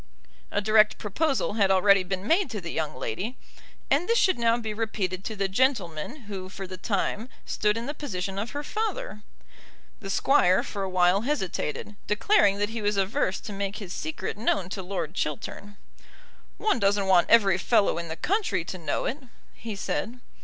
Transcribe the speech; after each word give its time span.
A 0.49 0.61
direct 0.61 0.97
proposal 0.97 1.53
had 1.53 1.69
already 1.69 2.01
been 2.01 2.25
made 2.27 2.49
to 2.49 2.59
the 2.59 2.71
young 2.71 2.95
lady, 2.95 3.37
and 3.91 4.09
this 4.09 4.17
should 4.17 4.39
now 4.39 4.57
be 4.57 4.73
repeated 4.73 5.23
to 5.25 5.35
the 5.35 5.47
gentleman 5.47 6.21
who 6.21 6.49
for 6.49 6.65
the 6.65 6.75
time 6.75 7.29
stood 7.45 7.77
in 7.77 7.85
the 7.85 7.93
position 7.93 8.39
of 8.39 8.49
her 8.49 8.63
father. 8.63 9.21
The 9.99 10.09
Squire 10.09 10.63
for 10.63 10.81
a 10.81 10.89
while 10.89 11.21
hesitated, 11.21 11.95
declaring 12.07 12.57
that 12.57 12.69
he 12.69 12.81
was 12.81 12.97
averse 12.97 13.39
to 13.41 13.53
make 13.53 13.75
his 13.75 13.93
secret 13.93 14.37
known 14.39 14.69
to 14.71 14.81
Lord 14.81 15.13
Chiltern. 15.13 15.77
"One 16.57 16.79
doesn't 16.79 17.05
want 17.05 17.29
every 17.29 17.59
fellow 17.59 17.99
in 17.99 18.07
the 18.07 18.15
country 18.15 18.65
to 18.65 18.79
know 18.79 19.05
it," 19.05 19.19
he 19.53 19.75
said. 19.75 20.19